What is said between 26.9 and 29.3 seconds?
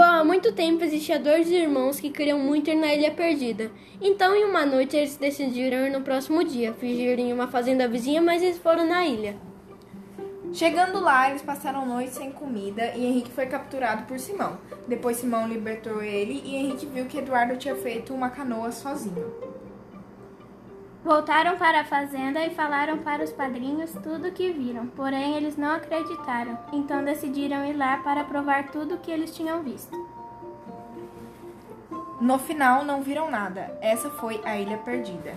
decidiram ir lá para provar tudo o que